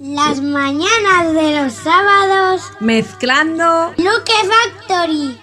Las 0.00 0.40
mañanas 0.40 1.34
de 1.34 1.60
los 1.60 1.72
sábados. 1.72 2.62
Mezclando. 2.78 3.92
Luke 3.96 4.32
Factory. 4.46 5.36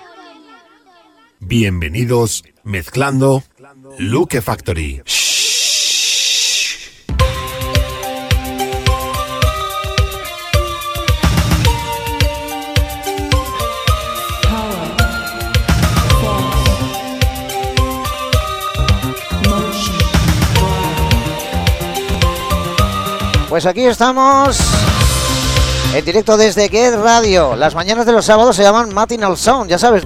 Bienvenidos 1.42 2.46
mezclando 2.64 3.44
Luke 4.00 4.42
Factory. 4.42 5.02
Pues 23.56 23.66
aquí 23.66 23.86
estamos 23.86 24.60
en 25.94 26.04
directo 26.04 26.36
desde 26.36 26.68
Get 26.68 26.94
Radio. 26.96 27.56
Las 27.56 27.74
mañanas 27.74 28.06
de 28.06 28.12
los 28.12 28.26
sábados 28.26 28.58
se 28.58 28.64
llaman 28.64 28.94
Matinal 28.94 29.38
Sound, 29.38 29.70
ya 29.70 29.80
sabes. 29.80 30.04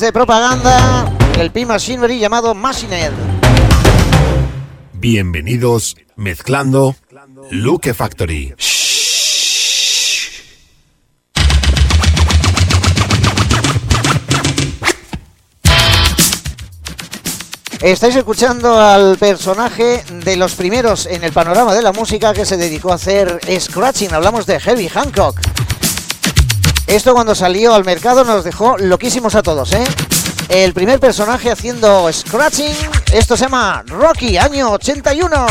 Remix 0.00 0.06
de 0.06 0.12
propaganda, 0.12 1.12
el 1.38 1.50
P 1.50 1.66
Machinery 1.66 2.18
llamado 2.18 2.54
Machined. 2.54 3.12
Bienvenidos 4.94 5.96
mezclando 6.16 6.96
Luke 7.50 7.94
Factory. 7.94 8.54
Estáis 17.80 18.14
escuchando 18.14 18.78
al 18.78 19.16
personaje 19.16 20.04
de 20.22 20.36
los 20.36 20.54
primeros 20.54 21.06
en 21.06 21.24
el 21.24 21.32
panorama 21.32 21.74
de 21.74 21.80
la 21.80 21.92
música 21.92 22.34
que 22.34 22.44
se 22.44 22.58
dedicó 22.58 22.92
a 22.92 22.96
hacer 22.96 23.40
scratching. 23.58 24.12
Hablamos 24.12 24.44
de 24.44 24.56
Herbie 24.56 24.90
Hancock. 24.90 25.49
Esto 26.90 27.14
cuando 27.14 27.36
salió 27.36 27.72
al 27.72 27.84
mercado 27.84 28.24
nos 28.24 28.42
dejó 28.42 28.76
loquísimos 28.76 29.36
a 29.36 29.44
todos, 29.44 29.74
¿eh? 29.74 29.84
El 30.48 30.72
primer 30.72 30.98
personaje 30.98 31.48
haciendo 31.48 32.12
scratching, 32.12 32.74
esto 33.12 33.36
se 33.36 33.44
llama 33.44 33.84
Rocky, 33.86 34.36
año 34.36 34.72
81. 34.72 35.46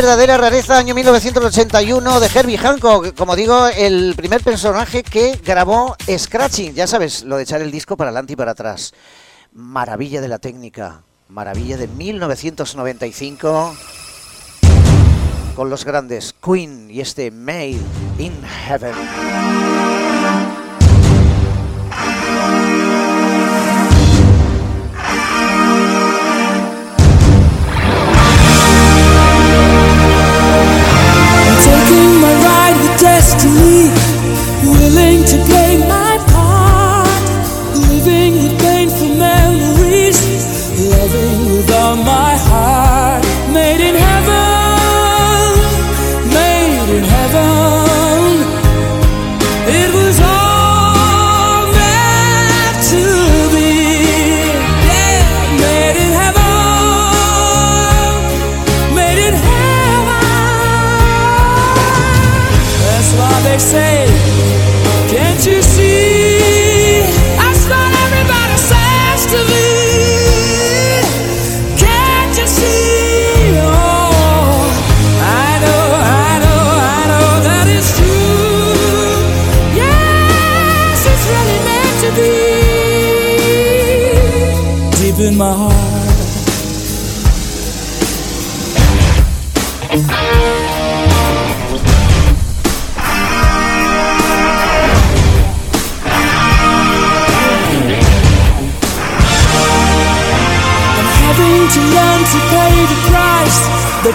verdadera 0.00 0.38
rareza, 0.38 0.78
año 0.78 0.94
1981, 0.94 2.20
de 2.20 2.26
Herbie 2.34 2.56
Hancock. 2.56 3.14
Como 3.14 3.36
digo, 3.36 3.66
el 3.66 4.14
primer 4.16 4.42
personaje 4.42 5.02
que 5.02 5.38
grabó 5.44 5.94
Scratching. 6.08 6.72
Ya 6.72 6.86
sabes, 6.86 7.22
lo 7.24 7.36
de 7.36 7.42
echar 7.42 7.60
el 7.60 7.70
disco 7.70 7.98
para 7.98 8.08
adelante 8.08 8.32
y 8.32 8.36
para 8.36 8.52
atrás. 8.52 8.94
Maravilla 9.52 10.22
de 10.22 10.28
la 10.28 10.38
técnica. 10.38 11.02
Maravilla 11.28 11.76
de 11.76 11.86
1995. 11.86 13.76
Con 15.54 15.68
los 15.68 15.84
grandes 15.84 16.34
Queen 16.42 16.90
y 16.90 17.02
este 17.02 17.30
Made 17.30 17.76
in 18.18 18.42
Heaven. 18.66 18.94
the 32.80 32.96
destiny, 32.98 33.92
willing 34.64 35.20
to 35.24 35.36
play 35.48 35.76
my 35.86 36.16
part, 36.32 37.24
living 37.88 38.32
with 38.40 38.58
painful 38.60 39.12
memories, 39.16 40.18
loving 40.92 41.40
with 41.52 41.70
all 41.72 41.96
my 41.96 42.39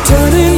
turning 0.05 0.54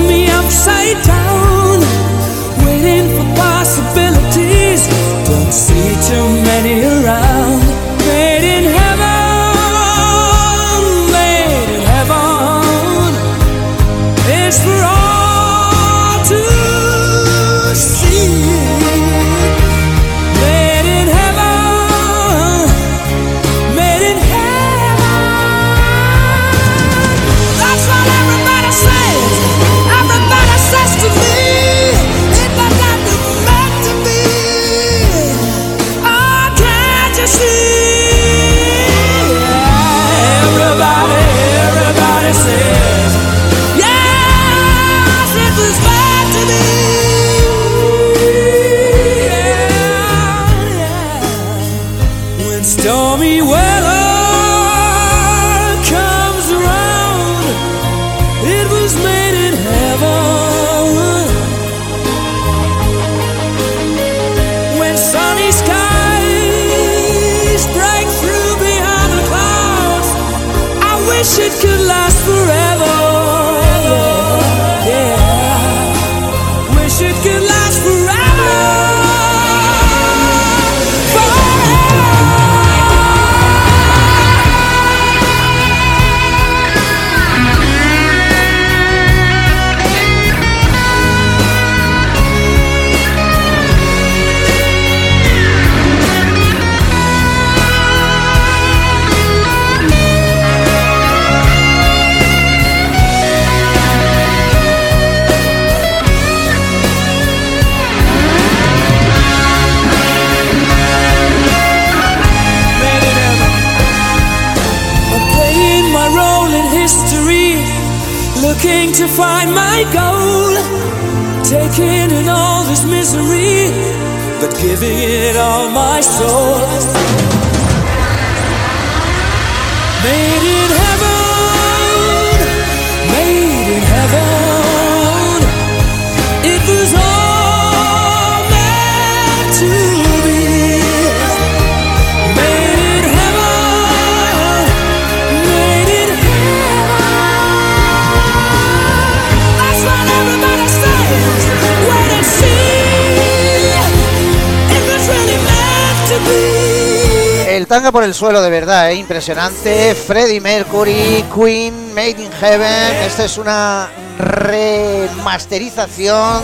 tanga 157.78 157.92
por 157.92 158.04
el 158.04 158.16
suelo 158.16 158.42
de 158.42 158.50
verdad, 158.50 158.90
¿eh? 158.90 158.96
impresionante. 158.96 159.94
Freddie 159.94 160.42
Mercury, 160.42 161.24
Queen, 161.32 161.94
Made 161.94 162.24
in 162.24 162.32
Heaven. 162.32 162.96
Esta 163.06 163.26
es 163.26 163.38
una 163.38 163.88
remasterización 164.18 166.42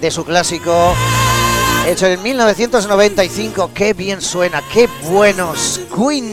de 0.00 0.10
su 0.10 0.24
clásico 0.24 0.94
hecho 1.86 2.06
en 2.06 2.22
1995. 2.22 3.72
Qué 3.74 3.92
bien 3.92 4.22
suena, 4.22 4.62
qué 4.72 4.88
buenos 5.10 5.82
Queen. 5.94 6.30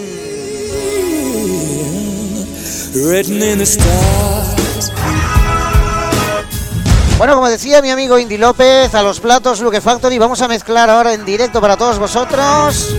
Bueno, 7.18 7.34
como 7.34 7.50
decía 7.50 7.82
mi 7.82 7.89
amigo 7.89 8.18
Indy 8.18 8.38
López, 8.38 8.96
a 8.96 9.04
los 9.04 9.20
platos 9.20 9.60
Luke 9.60 9.82
Factory 9.82 10.18
vamos 10.18 10.42
a 10.42 10.48
mezclar 10.48 10.89
ahora 10.89 11.13
en 11.13 11.25
directo 11.25 11.60
para 11.60 11.75
todos 11.75 12.00
vosotros 12.00 12.96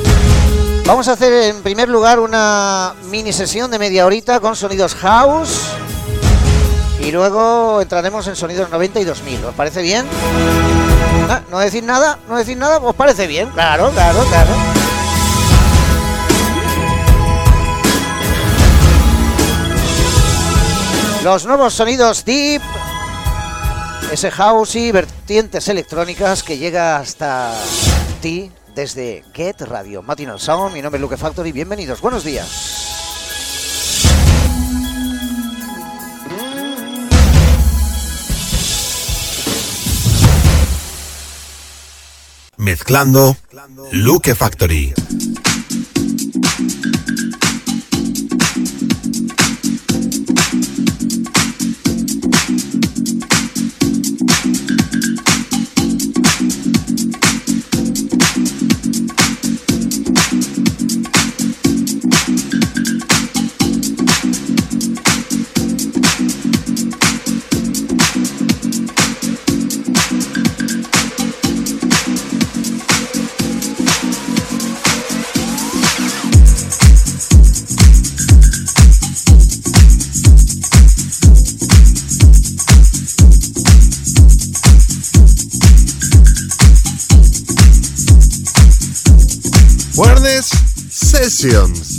Vamos 0.88 1.07
a 1.07 1.12
hacer 1.12 1.30
en 1.54 1.62
primer 1.62 1.87
lugar 1.87 2.18
una 2.18 2.95
mini 3.11 3.30
sesión 3.30 3.71
de 3.71 3.78
media 3.78 4.07
horita 4.07 4.40
con 4.40 4.57
sonidos 4.57 4.95
house. 4.95 5.66
Y 7.02 7.12
luego 7.12 7.83
entraremos 7.83 8.26
en 8.26 8.35
sonidos 8.35 8.71
90 8.71 9.00
y 9.00 9.04
2000. 9.04 9.45
¿Os 9.45 9.54
parece 9.54 9.83
bien? 9.83 10.07
¿Ah? 11.28 11.42
No 11.50 11.59
decir 11.59 11.85
nada, 11.85 12.18
no 12.26 12.38
decir 12.38 12.57
nada, 12.57 12.78
¿os 12.78 12.95
parece 12.97 13.26
bien? 13.26 13.50
Claro, 13.50 13.90
claro, 13.90 14.25
claro. 14.30 14.50
Los 21.23 21.45
nuevos 21.45 21.75
sonidos 21.75 22.25
deep, 22.25 22.62
ese 24.11 24.30
house 24.30 24.75
y 24.76 24.90
vertientes 24.90 25.68
electrónicas 25.68 26.43
que 26.43 26.56
llega 26.56 26.97
hasta 26.97 27.52
ti 28.23 28.50
desde 28.78 29.25
Get 29.34 29.60
Radio. 29.62 30.02
Matinal 30.02 30.38
Sound, 30.38 30.73
mi 30.73 30.80
nombre 30.80 30.99
es 30.99 31.02
Luke 31.02 31.17
Factory, 31.17 31.50
bienvenidos, 31.50 32.00
buenos 32.00 32.23
días. 32.23 32.47
Mezclando 42.56 43.36
Luke 43.91 44.36
Factory. 44.36 44.95
Sessions. 91.38 91.98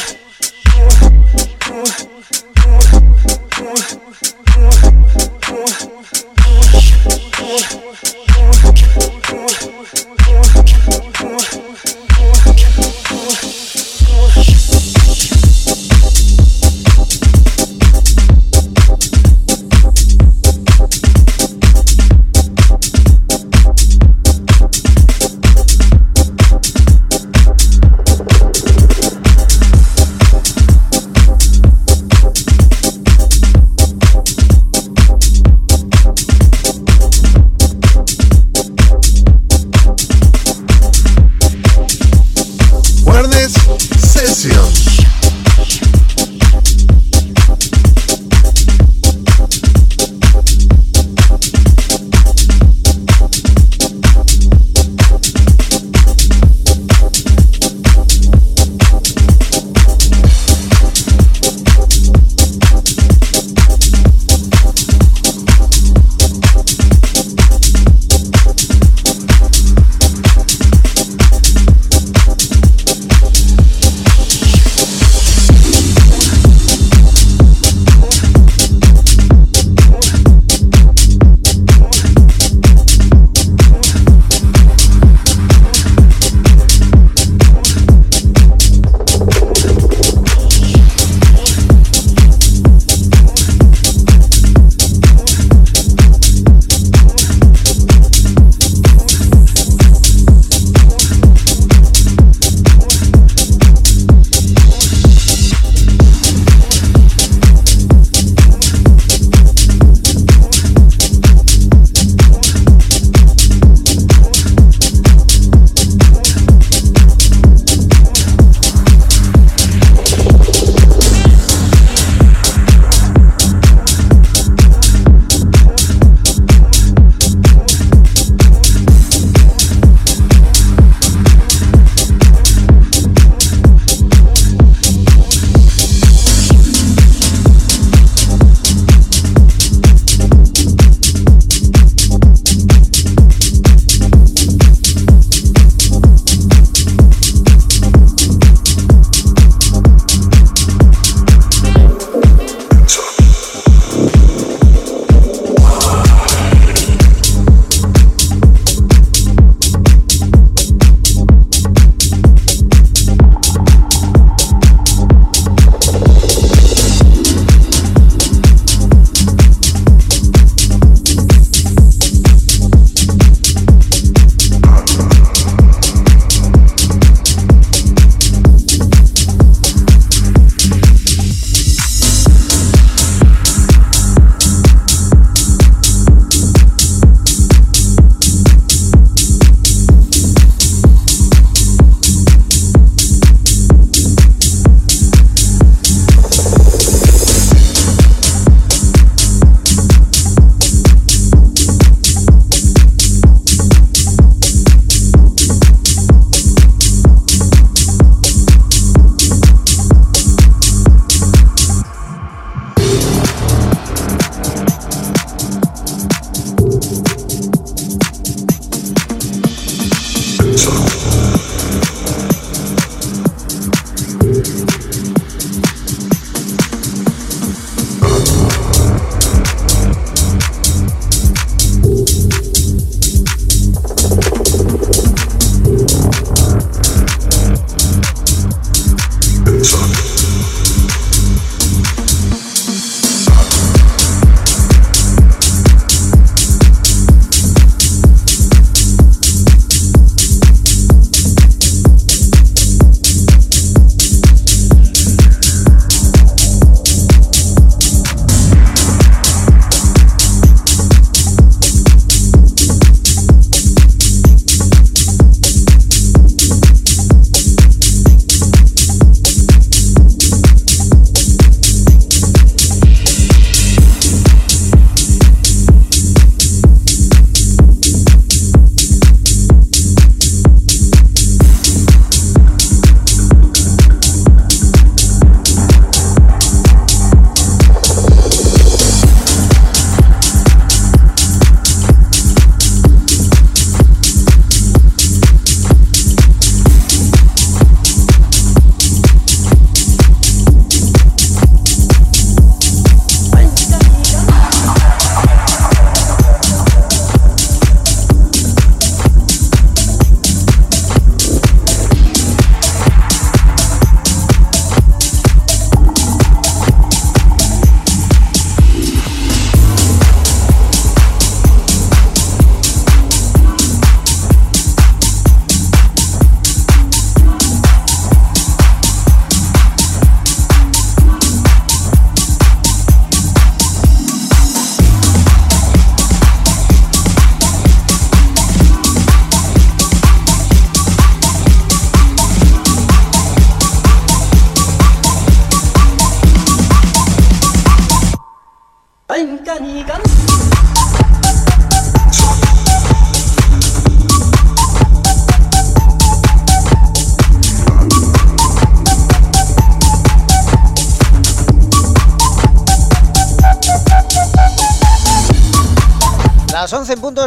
ooh, 1.70 2.04
ooh. 2.04 2.09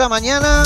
La 0.04 0.10
mañana. 0.10 0.64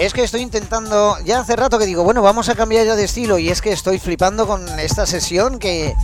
Es 0.00 0.12
que 0.12 0.24
estoy 0.24 0.40
intentando, 0.40 1.16
ya 1.24 1.38
hace 1.38 1.54
rato 1.54 1.78
que 1.78 1.86
digo, 1.86 2.02
bueno, 2.02 2.20
vamos 2.20 2.48
a 2.48 2.56
cambiar 2.56 2.84
ya 2.84 2.96
de 2.96 3.04
estilo 3.04 3.38
y 3.38 3.48
es 3.48 3.62
que 3.62 3.70
estoy 3.70 4.00
flipando 4.00 4.44
con 4.48 4.66
esta 4.80 5.06
sesión 5.06 5.60
que 5.60 5.94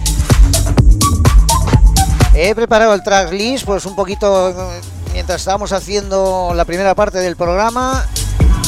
he 2.34 2.54
preparado 2.54 2.94
el 2.94 3.02
tracklist 3.02 3.64
pues 3.64 3.84
un 3.84 3.96
poquito 3.96 4.50
eh, 4.50 4.80
mientras 5.12 5.40
estábamos 5.40 5.72
haciendo 5.72 6.52
la 6.54 6.64
primera 6.64 6.94
parte 6.94 7.18
del 7.18 7.34
programa 7.34 8.06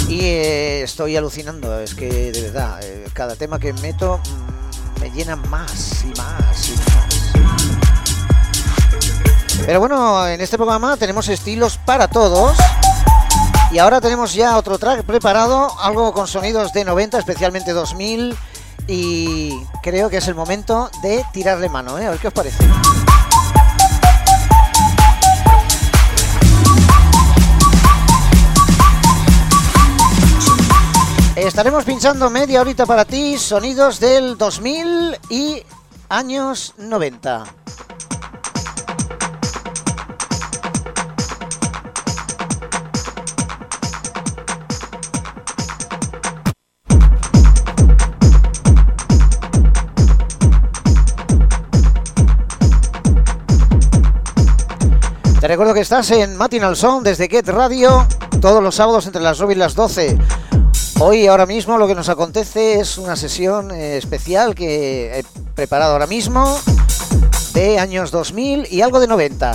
y 0.09 0.23
eh, 0.23 0.83
estoy 0.83 1.17
alucinando, 1.17 1.79
es 1.79 1.95
que 1.95 2.33
de 2.33 2.43
verdad, 2.43 2.81
eh, 2.83 3.07
cada 3.12 3.37
tema 3.37 3.61
que 3.61 3.73
meto 3.75 4.19
mm, 4.19 5.01
me 5.03 5.11
llena 5.12 5.37
más 5.37 6.05
y 6.05 6.19
más 6.19 6.19
y 6.19 6.19
más. 6.19 6.56
Pero 9.67 9.81
bueno, 9.81 10.29
en 10.29 10.41
este 10.41 10.57
programa 10.57 10.97
tenemos 10.97 11.29
estilos 11.29 11.77
para 11.77 12.07
todos. 12.07 12.57
Y 13.73 13.79
ahora 13.79 14.01
tenemos 14.01 14.33
ya 14.33 14.57
otro 14.57 14.79
track 14.79 15.03
preparado, 15.03 15.77
algo 15.81 16.12
con 16.12 16.29
sonidos 16.29 16.73
de 16.73 16.85
90, 16.85 17.19
especialmente 17.19 17.73
2000. 17.73 18.37
Y 18.87 19.61
creo 19.83 20.09
que 20.09 20.19
es 20.19 20.29
el 20.29 20.37
momento 20.37 20.89
de 21.03 21.25
tirarle 21.33 21.69
mano, 21.69 21.99
¿eh? 21.99 22.07
A 22.07 22.11
ver 22.11 22.21
qué 22.21 22.29
os 22.29 22.33
parece. 22.33 22.64
Estaremos 31.35 31.85
pinchando 31.85 32.31
media 32.31 32.61
horita 32.61 32.87
para 32.87 33.05
ti, 33.05 33.37
sonidos 33.37 33.99
del 33.99 34.39
2000 34.39 35.19
y 35.29 35.64
años 36.09 36.73
90. 36.79 37.66
Te 55.47 55.53
recuerdo 55.53 55.74
que 55.74 55.80
estás 55.80 56.11
en 56.11 56.34
Matinal 56.34 56.74
Sound 56.74 57.07
desde 57.07 57.28
Get 57.28 57.49
Radio 57.49 58.05
todos 58.40 58.61
los 58.61 58.74
sábados 58.74 59.07
entre 59.07 59.22
las 59.22 59.38
9 59.38 59.55
y 59.55 59.57
las 59.57 59.76
12. 59.76 60.18
Hoy, 60.99 61.28
ahora 61.28 61.47
mismo, 61.47 61.78
lo 61.78 61.86
que 61.86 61.94
nos 61.94 62.09
acontece 62.09 62.80
es 62.80 62.99
una 62.99 63.14
sesión 63.14 63.70
eh, 63.70 63.97
especial 63.97 64.57
que 64.57 65.20
he 65.20 65.24
preparado 65.55 65.92
ahora 65.92 66.09
mismo 66.09 66.59
de 67.55 67.78
años 67.78 68.11
2000 68.11 68.66
y 68.72 68.80
algo 68.80 68.99
de 68.99 69.07
90. 69.07 69.55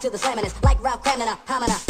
To 0.00 0.10
the 0.10 0.18
slamming. 0.18 0.44
Like 0.62 0.82
Ralph 0.82 1.02
Cramning, 1.02 1.32
a 1.32 1.36
hamina, 1.50 1.85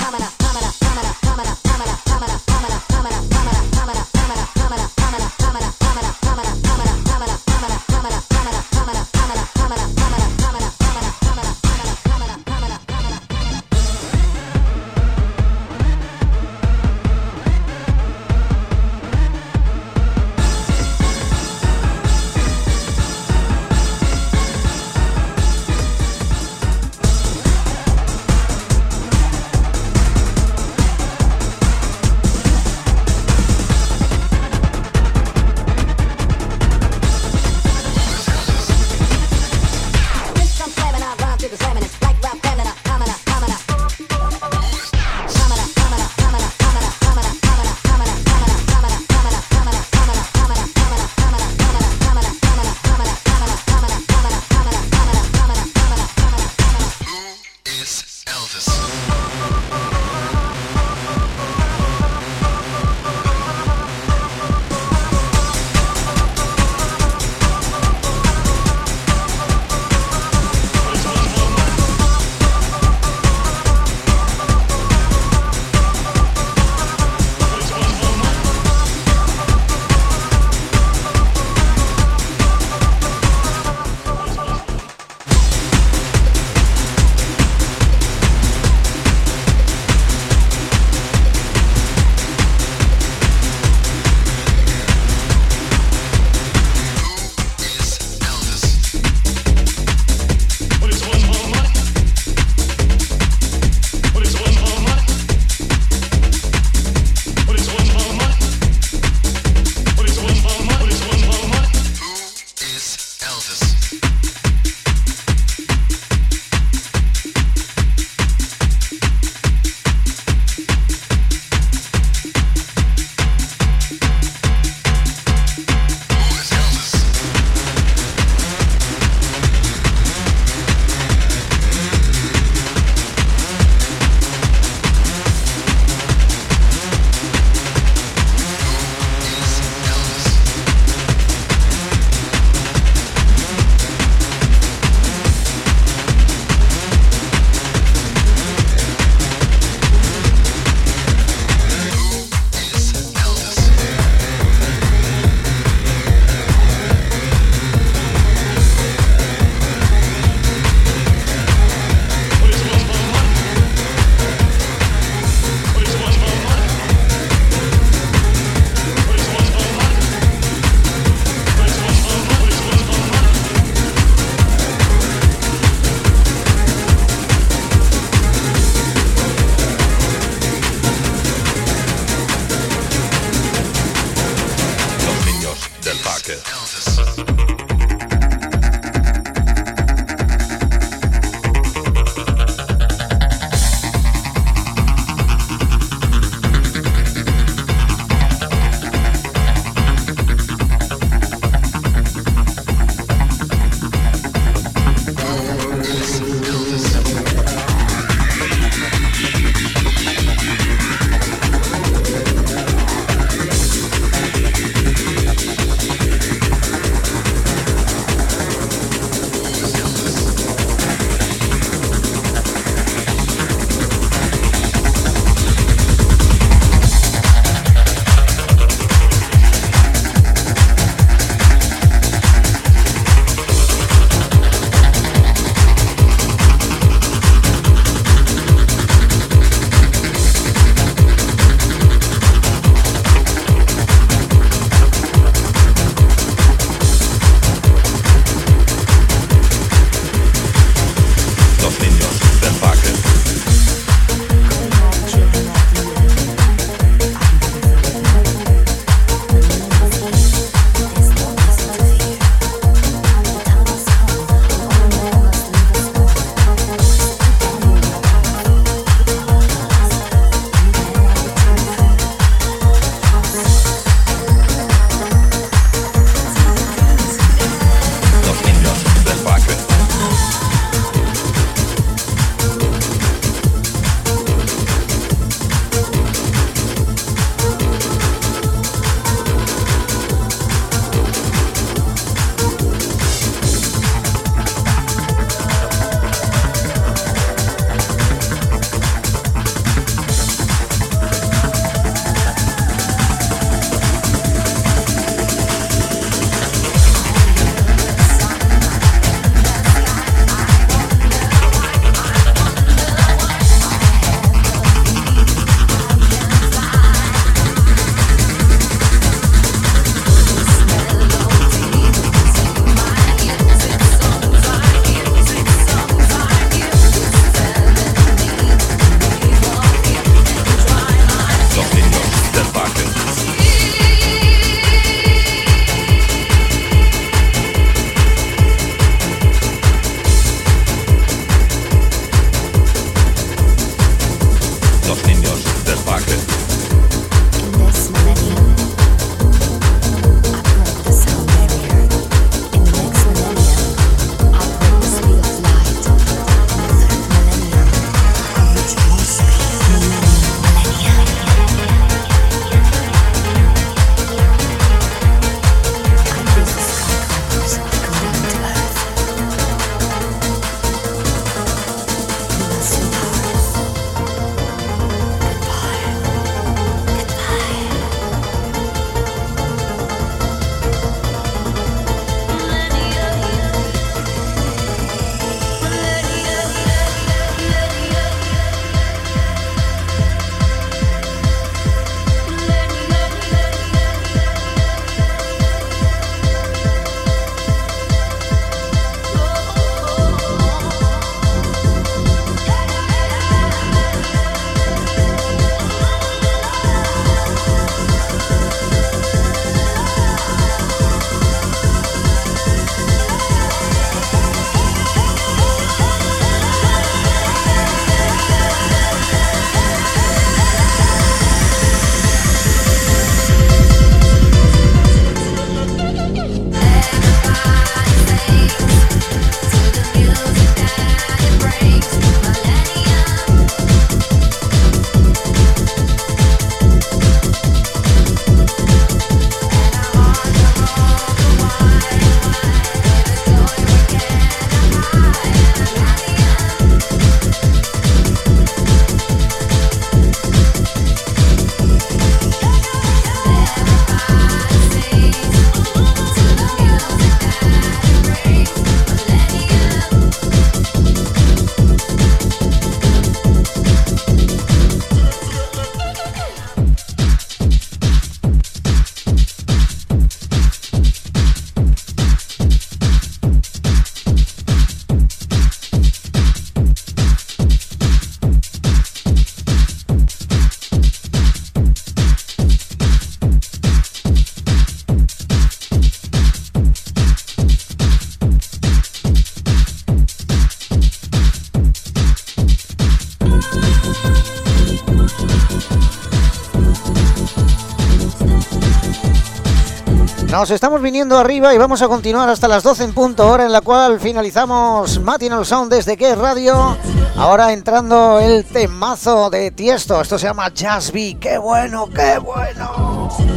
Nos 500.38 500.50
estamos 500.50 500.82
viniendo 500.82 501.16
arriba 501.16 501.54
y 501.54 501.58
vamos 501.58 501.80
a 501.80 501.88
continuar 501.88 502.28
hasta 502.28 502.46
las 502.46 502.62
12 502.62 502.84
en 502.84 502.92
punto, 502.92 503.26
hora 503.26 503.46
en 503.46 503.52
la 503.52 503.62
cual 503.62 503.98
finalizamos 503.98 505.00
Matinal 505.00 505.46
Sound 505.46 505.72
desde 505.72 505.96
que 505.96 506.14
radio. 506.14 506.76
Ahora 507.16 507.54
entrando 507.54 508.20
el 508.20 508.44
temazo 508.44 509.30
de 509.30 509.50
Tiesto, 509.50 509.98
esto 509.98 510.18
se 510.18 510.26
llama 510.26 510.52
Just 510.54 510.92
Be. 510.92 511.16
¡Qué 511.18 511.38
bueno, 511.38 511.88
qué 511.88 512.18
bueno! 512.18 513.35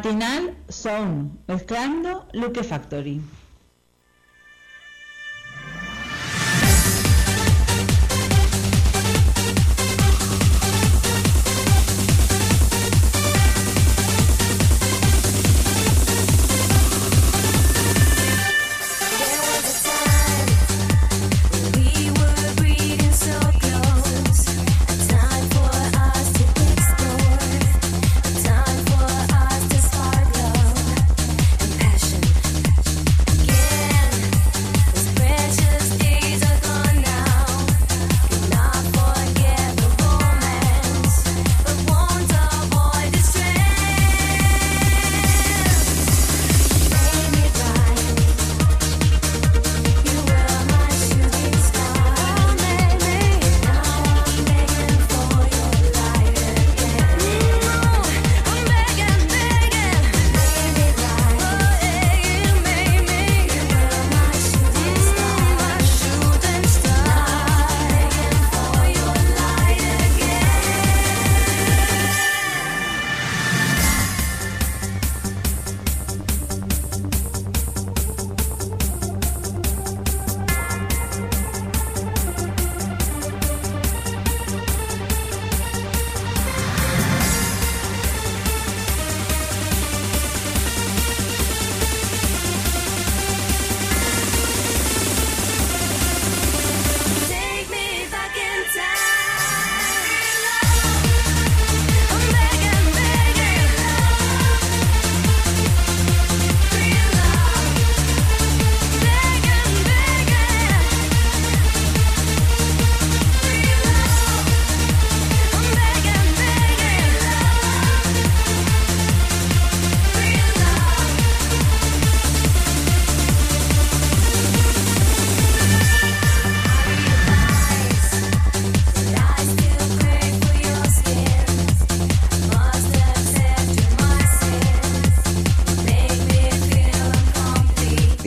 Matinal 0.00 0.56
Sound, 0.68 1.30
mezclando 1.46 2.24
Luke 2.32 2.64
Factory. 2.64 3.20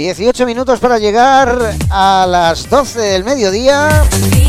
18 0.04 0.46
minutos 0.46 0.82
para 0.82 1.00
llegar 1.00 1.78
a 1.90 2.26
las 2.28 2.70
12 2.70 3.00
del 3.00 3.24
mediodía. 3.24 4.04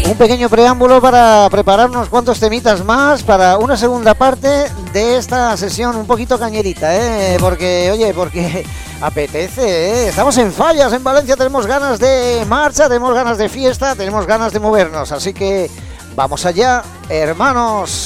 Un 0.04 0.16
pequeño 0.16 0.48
preámbulo 0.48 1.00
para 1.00 1.48
preparar 1.48 1.90
unos 1.90 2.08
cuantos 2.08 2.40
temitas 2.40 2.84
más 2.84 3.22
para 3.22 3.56
una 3.58 3.76
segunda 3.76 4.14
parte 4.14 4.66
de 4.92 5.16
esta 5.16 5.56
sesión 5.56 5.94
un 5.94 6.08
poquito 6.08 6.40
cañerita, 6.40 6.96
¿eh? 6.96 7.36
Porque, 7.38 7.88
oye, 7.92 8.12
porque 8.12 8.66
apetece, 9.00 9.62
¿eh? 9.62 10.08
Estamos 10.08 10.36
en 10.38 10.52
fallas 10.52 10.92
en 10.92 11.04
Valencia, 11.04 11.36
tenemos 11.36 11.68
ganas 11.68 12.00
de 12.00 12.44
marcha, 12.48 12.88
tenemos 12.88 13.14
ganas 13.14 13.38
de 13.38 13.48
fiesta, 13.48 13.94
tenemos 13.94 14.26
ganas 14.26 14.52
de 14.52 14.58
movernos. 14.58 15.12
Así 15.12 15.32
que 15.32 15.70
vamos 16.16 16.44
allá, 16.46 16.82
hermanos. 17.08 18.03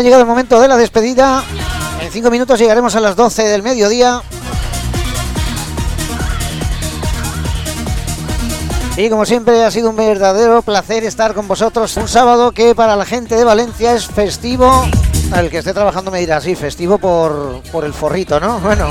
Ha 0.00 0.02
llegado 0.02 0.22
el 0.22 0.28
momento 0.28 0.58
de 0.60 0.66
la 0.66 0.78
despedida. 0.78 1.44
En 2.00 2.10
cinco 2.10 2.30
minutos 2.30 2.58
llegaremos 2.58 2.96
a 2.96 3.00
las 3.00 3.16
12 3.16 3.42
del 3.42 3.62
mediodía. 3.62 4.22
Y 8.96 9.10
como 9.10 9.26
siempre 9.26 9.62
ha 9.62 9.70
sido 9.70 9.90
un 9.90 9.96
verdadero 9.96 10.62
placer 10.62 11.04
estar 11.04 11.34
con 11.34 11.46
vosotros 11.46 11.94
un 11.98 12.08
sábado 12.08 12.52
que 12.52 12.74
para 12.74 12.96
la 12.96 13.04
gente 13.04 13.34
de 13.34 13.44
Valencia 13.44 13.94
es 13.94 14.06
festivo. 14.06 14.86
El 15.36 15.50
que 15.50 15.58
esté 15.58 15.74
trabajando 15.74 16.10
me 16.10 16.20
dirá, 16.20 16.40
sí, 16.40 16.54
festivo 16.54 16.96
por, 16.96 17.60
por 17.70 17.84
el 17.84 17.92
forrito, 17.92 18.40
¿no? 18.40 18.58
Bueno, 18.60 18.88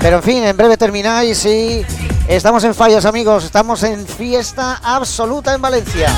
pero 0.00 0.16
en 0.16 0.22
fin, 0.22 0.44
en 0.44 0.56
breve 0.56 0.78
termináis 0.78 1.44
y 1.44 1.84
estamos 2.26 2.64
en 2.64 2.74
fallas 2.74 3.04
amigos, 3.04 3.44
estamos 3.44 3.82
en 3.82 4.06
fiesta 4.06 4.80
absoluta 4.82 5.54
en 5.54 5.60
Valencia. 5.60 6.08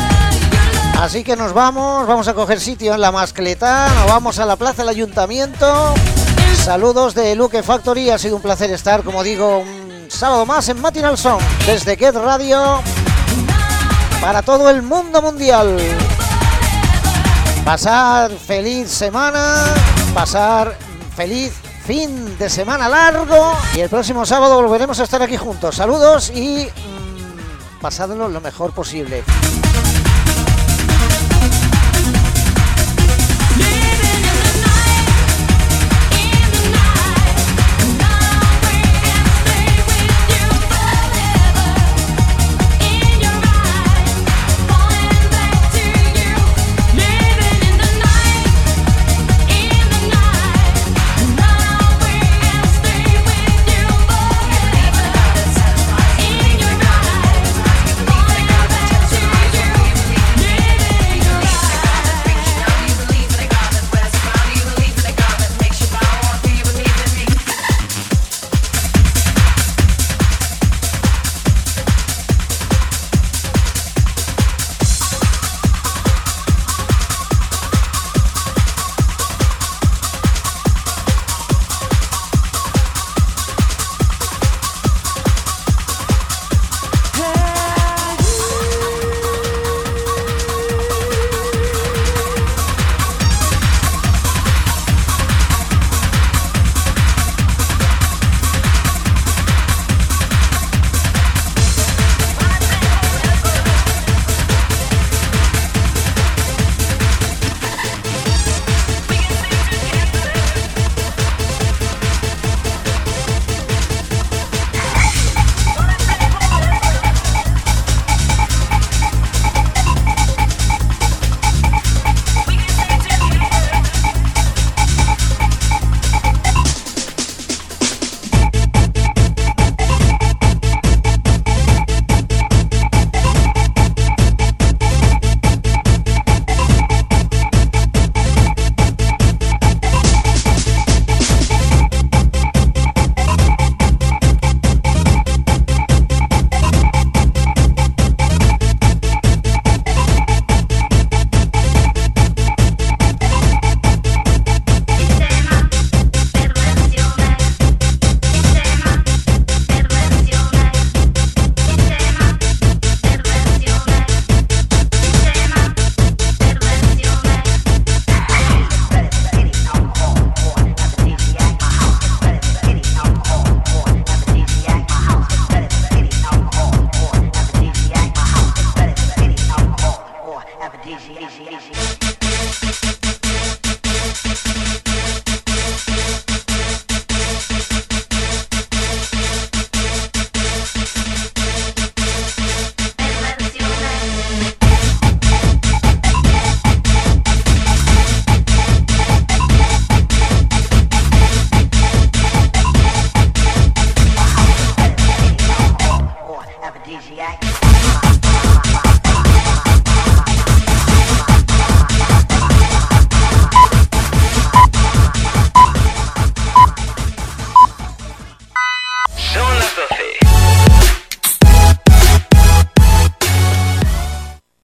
Así 1.01 1.25
que 1.25 1.35
nos 1.35 1.55
vamos, 1.55 2.07
vamos 2.07 2.29
a 2.29 2.35
coger 2.35 2.61
sitio 2.61 2.93
en 2.93 3.01
la 3.01 3.11
mascleta, 3.11 3.89
nos 3.89 4.07
vamos 4.07 4.39
a 4.39 4.45
la 4.45 4.57
plaza 4.57 4.83
del 4.83 4.91
ayuntamiento. 4.91 5.95
Saludos 6.63 7.15
de 7.15 7.35
Luke 7.35 7.63
Factory, 7.63 8.11
ha 8.11 8.19
sido 8.19 8.37
un 8.37 8.43
placer 8.43 8.71
estar, 8.71 9.03
como 9.03 9.23
digo, 9.23 9.61
un 9.61 10.09
sábado 10.11 10.45
más 10.45 10.69
en 10.69 10.79
Matinal 10.79 11.17
Song 11.17 11.41
desde 11.67 11.97
Get 11.97 12.15
Radio 12.17 12.83
para 14.21 14.43
todo 14.43 14.69
el 14.69 14.83
mundo 14.83 15.23
mundial. 15.23 15.79
Pasar 17.65 18.31
feliz 18.33 18.91
semana, 18.91 19.73
pasar 20.13 20.77
feliz 21.17 21.55
fin 21.87 22.37
de 22.39 22.51
semana 22.51 22.91
largo 22.91 23.55
y 23.75 23.81
el 23.81 23.89
próximo 23.89 24.27
sábado 24.27 24.61
volveremos 24.61 25.01
a 25.01 25.05
estar 25.05 25.23
aquí 25.23 25.39
juntos. 25.39 25.77
Saludos 25.77 26.29
y 26.29 26.67
mm, 26.67 27.81
pasadlo 27.81 28.29
lo 28.29 28.41
mejor 28.43 28.73
posible. 28.73 29.25